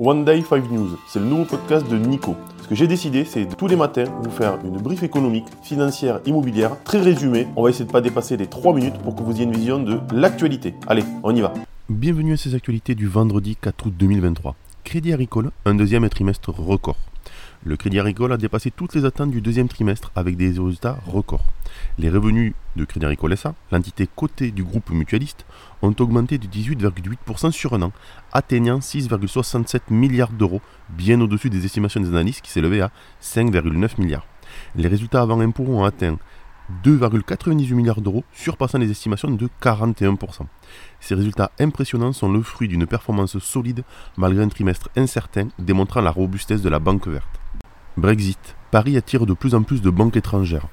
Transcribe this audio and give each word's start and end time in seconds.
One 0.00 0.24
Day 0.24 0.42
5 0.42 0.72
News, 0.72 0.98
c'est 1.06 1.20
le 1.20 1.24
nouveau 1.24 1.44
podcast 1.44 1.88
de 1.88 1.96
Nico. 1.96 2.34
Ce 2.60 2.66
que 2.66 2.74
j'ai 2.74 2.88
décidé, 2.88 3.24
c'est 3.24 3.46
tous 3.56 3.68
les 3.68 3.76
matins 3.76 4.06
vous 4.24 4.30
faire 4.32 4.58
une 4.64 4.76
brief 4.76 5.04
économique, 5.04 5.44
financière, 5.62 6.18
immobilière, 6.26 6.82
très 6.82 7.00
résumée. 7.00 7.46
On 7.54 7.62
va 7.62 7.70
essayer 7.70 7.84
de 7.84 7.90
ne 7.90 7.92
pas 7.92 8.00
dépasser 8.00 8.36
les 8.36 8.48
3 8.48 8.74
minutes 8.74 8.98
pour 9.04 9.14
que 9.14 9.22
vous 9.22 9.36
ayez 9.36 9.44
une 9.44 9.52
vision 9.52 9.78
de 9.78 10.00
l'actualité. 10.12 10.74
Allez, 10.88 11.04
on 11.22 11.32
y 11.36 11.40
va. 11.40 11.54
Bienvenue 11.88 12.32
à 12.32 12.36
ces 12.36 12.56
actualités 12.56 12.96
du 12.96 13.06
vendredi 13.06 13.54
4 13.54 13.86
août 13.86 13.94
2023. 13.96 14.56
Crédit 14.82 15.12
Agricole, 15.12 15.52
un 15.64 15.76
deuxième 15.76 16.08
trimestre 16.08 16.50
record. 16.50 16.96
Le 17.66 17.78
Crédit 17.78 17.98
Agricole 17.98 18.30
a 18.30 18.36
dépassé 18.36 18.70
toutes 18.70 18.94
les 18.94 19.06
attentes 19.06 19.30
du 19.30 19.40
deuxième 19.40 19.68
trimestre 19.68 20.12
avec 20.14 20.36
des 20.36 20.48
résultats 20.48 20.98
records. 21.06 21.46
Les 21.98 22.10
revenus 22.10 22.52
de 22.76 22.84
Crédit 22.84 23.06
Agricole 23.06 23.34
SA, 23.38 23.54
l'entité 23.72 24.06
cotée 24.14 24.50
du 24.50 24.62
groupe 24.62 24.90
mutualiste, 24.90 25.46
ont 25.80 25.94
augmenté 25.98 26.36
de 26.36 26.46
18,8% 26.46 27.52
sur 27.52 27.72
un 27.72 27.80
an, 27.80 27.92
atteignant 28.34 28.80
6,67 28.80 29.80
milliards 29.88 30.32
d'euros, 30.32 30.60
bien 30.90 31.18
au-dessus 31.22 31.48
des 31.48 31.64
estimations 31.64 32.02
des 32.02 32.08
analystes 32.08 32.42
qui 32.42 32.50
s'élevaient 32.50 32.82
à 32.82 32.90
5,9 33.22 33.98
milliards. 33.98 34.26
Les 34.76 34.86
résultats 34.86 35.22
avant 35.22 35.40
impôts 35.40 35.64
ont 35.66 35.84
atteint 35.84 36.18
2,98 36.84 37.72
milliards 37.72 38.02
d'euros, 38.02 38.24
surpassant 38.34 38.76
les 38.76 38.90
estimations 38.90 39.30
de 39.30 39.48
41%. 39.62 40.18
Ces 41.00 41.14
résultats 41.14 41.50
impressionnants 41.58 42.12
sont 42.12 42.30
le 42.30 42.42
fruit 42.42 42.68
d'une 42.68 42.86
performance 42.86 43.38
solide 43.38 43.84
malgré 44.18 44.42
un 44.42 44.48
trimestre 44.48 44.90
incertain 44.96 45.48
démontrant 45.58 46.02
la 46.02 46.10
robustesse 46.10 46.60
de 46.60 46.68
la 46.68 46.78
banque 46.78 47.08
verte. 47.08 47.40
Brexit. 47.96 48.56
Paris 48.72 48.96
attire 48.96 49.24
de 49.24 49.34
plus 49.34 49.54
en 49.54 49.62
plus 49.62 49.80
de 49.80 49.88
banques 49.88 50.16
étrangères. 50.16 50.66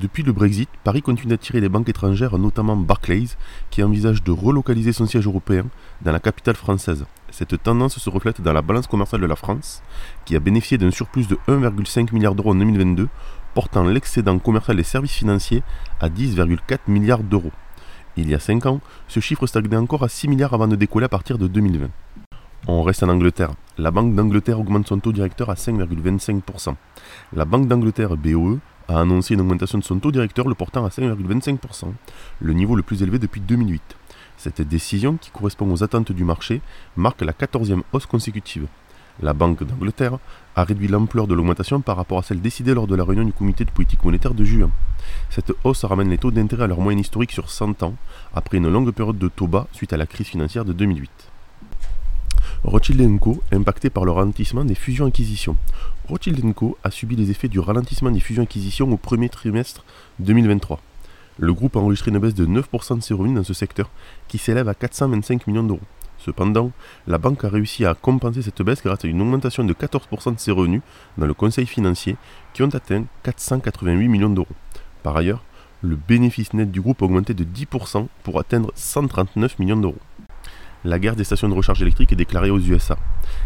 Depuis 0.00 0.24
le 0.24 0.32
Brexit, 0.32 0.68
Paris 0.82 1.02
continue 1.02 1.30
d'attirer 1.30 1.60
des 1.60 1.68
banques 1.68 1.88
étrangères, 1.88 2.36
notamment 2.36 2.76
Barclays, 2.76 3.28
qui 3.70 3.84
envisage 3.84 4.24
de 4.24 4.32
relocaliser 4.32 4.92
son 4.92 5.06
siège 5.06 5.26
européen 5.28 5.66
dans 6.02 6.10
la 6.10 6.18
capitale 6.18 6.56
française. 6.56 7.06
Cette 7.30 7.62
tendance 7.62 8.00
se 8.00 8.10
reflète 8.10 8.40
dans 8.40 8.52
la 8.52 8.60
balance 8.60 8.88
commerciale 8.88 9.20
de 9.20 9.26
la 9.26 9.36
France, 9.36 9.84
qui 10.24 10.34
a 10.34 10.40
bénéficié 10.40 10.76
d'un 10.76 10.90
surplus 10.90 11.28
de 11.28 11.38
1,5 11.46 12.12
milliard 12.12 12.34
d'euros 12.34 12.50
en 12.50 12.56
2022, 12.56 13.08
portant 13.54 13.84
l'excédent 13.84 14.40
commercial 14.40 14.76
des 14.76 14.82
services 14.82 15.12
financiers 15.12 15.62
à 16.00 16.08
10,4 16.08 16.78
milliards 16.88 17.22
d'euros. 17.22 17.52
Il 18.16 18.28
y 18.28 18.34
a 18.34 18.40
5 18.40 18.66
ans, 18.66 18.80
ce 19.06 19.20
chiffre 19.20 19.46
stagnait 19.46 19.76
encore 19.76 20.02
à 20.02 20.08
6 20.08 20.26
milliards 20.26 20.54
avant 20.54 20.66
de 20.66 20.74
décoller 20.74 21.06
à 21.06 21.08
partir 21.08 21.38
de 21.38 21.46
2020. 21.46 21.88
On 22.66 22.82
reste 22.82 23.02
en 23.02 23.10
Angleterre. 23.10 23.50
La 23.76 23.90
Banque 23.90 24.14
d'Angleterre 24.14 24.58
augmente 24.58 24.88
son 24.88 24.98
taux 24.98 25.12
directeur 25.12 25.50
à 25.50 25.54
5,25%. 25.54 26.74
La 27.34 27.44
Banque 27.44 27.68
d'Angleterre 27.68 28.16
BOE 28.16 28.58
a 28.88 29.00
annoncé 29.00 29.34
une 29.34 29.42
augmentation 29.42 29.76
de 29.76 29.84
son 29.84 29.98
taux 29.98 30.10
directeur 30.10 30.48
le 30.48 30.54
portant 30.54 30.86
à 30.86 30.88
5,25%, 30.88 31.92
le 32.40 32.52
niveau 32.54 32.74
le 32.74 32.82
plus 32.82 33.02
élevé 33.02 33.18
depuis 33.18 33.42
2008. 33.42 33.82
Cette 34.38 34.62
décision, 34.62 35.18
qui 35.18 35.30
correspond 35.30 35.70
aux 35.70 35.84
attentes 35.84 36.12
du 36.12 36.24
marché, 36.24 36.62
marque 36.96 37.20
la 37.20 37.32
14e 37.32 37.82
hausse 37.92 38.06
consécutive. 38.06 38.66
La 39.20 39.34
Banque 39.34 39.62
d'Angleterre 39.62 40.16
a 40.56 40.64
réduit 40.64 40.88
l'ampleur 40.88 41.26
de 41.26 41.34
l'augmentation 41.34 41.82
par 41.82 41.98
rapport 41.98 42.18
à 42.18 42.22
celle 42.22 42.40
décidée 42.40 42.72
lors 42.72 42.86
de 42.86 42.96
la 42.96 43.04
réunion 43.04 43.24
du 43.24 43.34
comité 43.34 43.66
de 43.66 43.70
politique 43.72 44.02
monétaire 44.04 44.32
de 44.32 44.44
juin. 44.44 44.70
Cette 45.28 45.52
hausse 45.64 45.84
ramène 45.84 46.08
les 46.08 46.18
taux 46.18 46.30
d'intérêt 46.30 46.64
à 46.64 46.68
leur 46.68 46.80
moyenne 46.80 47.00
historique 47.00 47.32
sur 47.32 47.50
100 47.50 47.82
ans, 47.82 47.94
après 48.34 48.56
une 48.56 48.70
longue 48.70 48.90
période 48.90 49.18
de 49.18 49.28
taux 49.28 49.48
bas 49.48 49.68
suite 49.72 49.92
à 49.92 49.98
la 49.98 50.06
crise 50.06 50.28
financière 50.28 50.64
de 50.64 50.72
2008. 50.72 51.33
Rothschild 52.64 53.20
Co, 53.20 53.42
impacté 53.52 53.90
par 53.90 54.06
le 54.06 54.10
ralentissement 54.10 54.64
des 54.64 54.74
fusions-acquisitions. 54.74 55.54
Rothschild 56.08 56.54
Co 56.54 56.78
a 56.82 56.90
subi 56.90 57.14
les 57.14 57.30
effets 57.30 57.48
du 57.48 57.60
ralentissement 57.60 58.10
des 58.10 58.20
fusions-acquisitions 58.20 58.90
au 58.90 58.96
premier 58.96 59.28
trimestre 59.28 59.84
2023. 60.20 60.80
Le 61.38 61.52
groupe 61.52 61.76
a 61.76 61.80
enregistré 61.80 62.10
une 62.10 62.18
baisse 62.18 62.34
de 62.34 62.46
9% 62.46 62.96
de 62.96 63.02
ses 63.02 63.12
revenus 63.12 63.36
dans 63.36 63.44
ce 63.44 63.52
secteur, 63.52 63.90
qui 64.28 64.38
s'élève 64.38 64.66
à 64.70 64.74
425 64.74 65.46
millions 65.46 65.62
d'euros. 65.62 65.80
Cependant, 66.16 66.72
la 67.06 67.18
banque 67.18 67.44
a 67.44 67.50
réussi 67.50 67.84
à 67.84 67.92
compenser 67.92 68.40
cette 68.40 68.62
baisse 68.62 68.82
grâce 68.82 69.04
à 69.04 69.08
une 69.08 69.20
augmentation 69.20 69.62
de 69.62 69.74
14% 69.74 70.34
de 70.34 70.40
ses 70.40 70.50
revenus 70.50 70.80
dans 71.18 71.26
le 71.26 71.34
conseil 71.34 71.66
financier, 71.66 72.16
qui 72.54 72.62
ont 72.62 72.74
atteint 72.74 73.04
488 73.24 74.08
millions 74.08 74.30
d'euros. 74.30 74.48
Par 75.02 75.18
ailleurs, 75.18 75.44
le 75.82 75.96
bénéfice 75.96 76.54
net 76.54 76.70
du 76.70 76.80
groupe 76.80 77.02
a 77.02 77.04
augmenté 77.04 77.34
de 77.34 77.44
10% 77.44 78.06
pour 78.22 78.40
atteindre 78.40 78.72
139 78.74 79.58
millions 79.58 79.76
d'euros 79.76 80.00
la 80.84 80.98
guerre 80.98 81.16
des 81.16 81.24
stations 81.24 81.48
de 81.48 81.54
recharge 81.54 81.80
électrique 81.80 82.12
est 82.12 82.16
déclarée 82.16 82.50
aux 82.50 82.58
USA. 82.58 82.98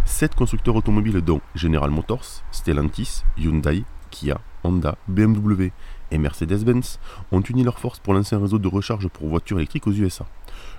Sept 0.05 0.35
constructeurs 0.35 0.75
automobiles 0.75 1.21
dont 1.21 1.41
General 1.55 1.89
Motors, 1.89 2.43
Stellantis, 2.51 3.23
Hyundai, 3.39 3.85
Kia, 4.11 4.41
Honda, 4.65 4.97
BMW 5.07 5.71
et 6.11 6.19
Mercedes-Benz 6.19 6.99
ont 7.31 7.41
uni 7.41 7.63
leurs 7.63 7.79
forces 7.79 8.01
pour 8.01 8.15
lancer 8.15 8.35
un 8.35 8.41
réseau 8.41 8.59
de 8.59 8.67
recharge 8.67 9.07
pour 9.09 9.29
voitures 9.29 9.59
électriques 9.59 9.87
aux 9.87 9.93
USA. 9.93 10.27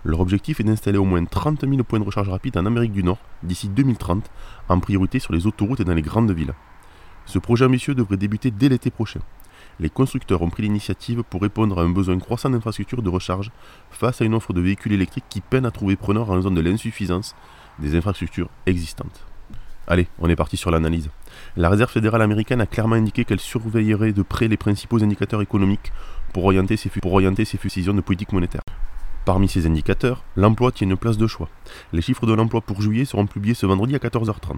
Leur 0.03 0.19
objectif 0.19 0.59
est 0.59 0.66
d'installer 0.66 0.98
au 0.98 1.06
moins 1.06 1.24
30 1.24 1.62
000 1.62 1.81
points 1.84 2.00
de 2.00 2.06
recharge 2.06 2.28
rapide 2.28 2.58
en 2.58 2.66
Amérique 2.66 2.92
du 2.92 3.03
Nord 3.03 3.19
d'ici 3.42 3.69
2030, 3.69 4.30
en 4.68 4.80
priorité 4.81 5.19
sur 5.19 5.31
les 5.31 5.48
autoroutes 5.48 5.80
et 5.80 5.86
dans 5.86 5.94
les 5.94 6.02
grandes 6.02 6.31
villes. 6.31 6.53
Ce 7.25 7.40
projet 7.40 7.66
ambitieux 7.66 7.96
devrait 7.96 8.18
débuter 8.18 8.52
dès 8.52 8.68
l'été 8.68 8.90
prochain 8.90 9.22
les 9.80 9.90
constructeurs 9.90 10.42
ont 10.42 10.50
pris 10.50 10.64
l'initiative 10.64 11.24
pour 11.24 11.42
répondre 11.42 11.80
à 11.80 11.84
un 11.84 11.90
besoin 11.90 12.18
croissant 12.20 12.50
d'infrastructures 12.50 13.02
de 13.02 13.10
recharge 13.10 13.52
face 13.92 14.22
à 14.22 14.26
une 14.26 14.34
offre 14.34 14.54
de 14.54 14.62
véhicules 14.62 14.94
électriques 14.94 15.26
qui 15.30 15.42
peine 15.42 15.66
à 15.66 15.72
trouver 15.72 15.96
preneur 15.96 16.30
en 16.30 16.36
raison 16.36 16.52
de 16.52 16.62
l'insuffisance 16.62 17.36
des 17.80 17.96
infrastructures 17.96 18.50
existantes. 18.66 19.26
Allez, 19.88 20.08
on 20.20 20.30
est 20.30 20.36
parti 20.36 20.58
sur 20.58 20.70
l'analyse. 20.70 21.10
La 21.58 21.70
Réserve 21.70 21.90
fédérale 21.90 22.22
américaine 22.22 22.62
a 22.62 22.68
clairement 22.68 22.96
indiqué 22.96 23.26
qu'elle 23.26 23.40
surveillerait 23.40 24.14
de 24.14 24.22
près 24.22 24.48
les 24.48 24.58
principaux 24.58 25.02
indicateurs 25.02 25.42
économiques 25.42 25.92
pour 26.32 26.46
orienter 26.46 26.78
ses, 26.78 26.90
pour 26.90 27.14
orienter 27.14 27.46
ses 27.46 27.58
de 27.58 28.02
politique 28.02 28.32
monétaire. 28.32 28.62
Parmi 29.30 29.48
ces 29.48 29.68
indicateurs, 29.68 30.24
l'emploi 30.36 30.72
tient 30.72 30.90
une 30.90 30.98
place 30.98 31.20
de 31.20 31.28
choix. 31.28 31.50
Les 31.94 32.02
chiffres 32.02 32.26
de 32.26 32.34
l'emploi 32.34 32.62
pour 32.62 32.82
juillet 32.82 33.06
seront 33.06 33.28
publiés 33.28 33.54
ce 33.54 33.68
vendredi 33.68 33.94
à 33.94 34.00
14h30. 34.00 34.56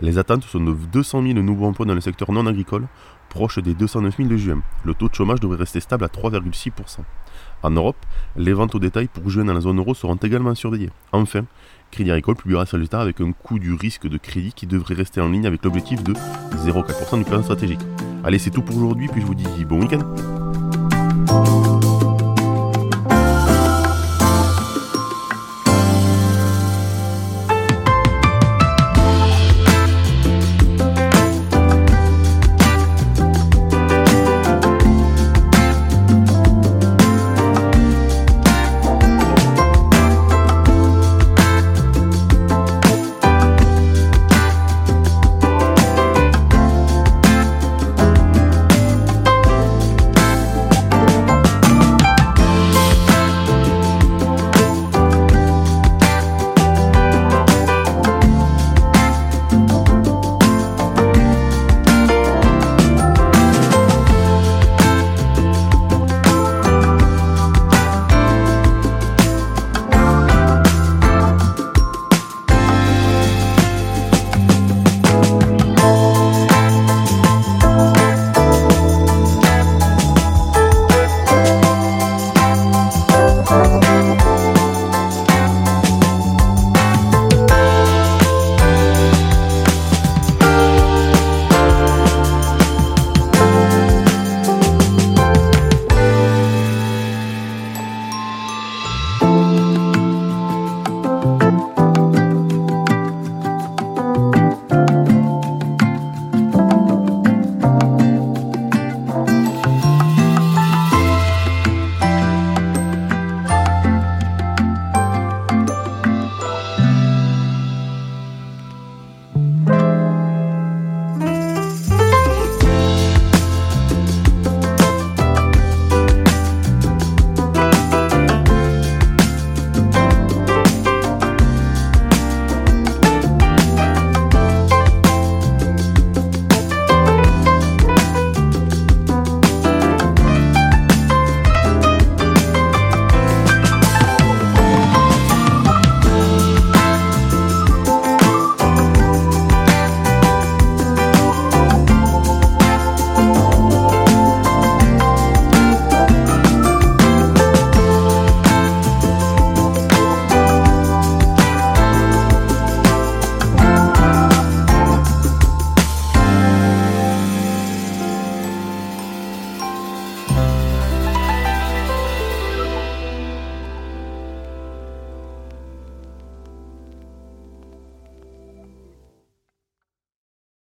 Les 0.00 0.18
attentes 0.18 0.42
sont 0.42 0.58
de 0.58 0.72
200 0.72 1.22
000 1.22 1.34
nouveaux 1.34 1.66
emplois 1.66 1.86
dans 1.86 1.94
le 1.94 2.00
secteur 2.00 2.32
non 2.32 2.44
agricole, 2.46 2.88
proche 3.28 3.60
des 3.60 3.72
209 3.72 4.16
000 4.16 4.28
de 4.28 4.36
juin. 4.36 4.62
Le 4.84 4.94
taux 4.94 5.08
de 5.08 5.14
chômage 5.14 5.38
devrait 5.38 5.58
rester 5.58 5.78
stable 5.78 6.02
à 6.02 6.08
3,6%. 6.08 6.72
En 7.62 7.70
Europe, 7.70 8.04
les 8.34 8.52
ventes 8.52 8.74
au 8.74 8.80
détail 8.80 9.06
pour 9.06 9.30
juin 9.30 9.44
dans 9.44 9.54
la 9.54 9.60
zone 9.60 9.78
euro 9.78 9.94
seront 9.94 10.16
également 10.16 10.56
surveillées. 10.56 10.90
Enfin, 11.12 11.44
Crédit 11.92 12.10
Agricole 12.10 12.34
publiera 12.34 12.66
ses 12.66 12.78
résultats 12.78 13.02
avec 13.02 13.20
un 13.20 13.30
coût 13.30 13.60
du 13.60 13.74
risque 13.74 14.08
de 14.08 14.18
crédit 14.18 14.52
qui 14.52 14.66
devrait 14.66 14.94
rester 14.94 15.20
en 15.20 15.28
ligne 15.28 15.46
avec 15.46 15.64
l'objectif 15.64 16.02
de 16.02 16.14
0,4% 16.14 17.16
du 17.16 17.24
plan 17.24 17.44
stratégique. 17.44 17.80
Allez, 18.24 18.40
c'est 18.40 18.50
tout 18.50 18.62
pour 18.62 18.76
aujourd'hui, 18.76 19.06
puis 19.06 19.20
je 19.20 19.26
vous 19.26 19.36
dis 19.36 19.64
bon 19.64 19.80
week-end 19.80 20.00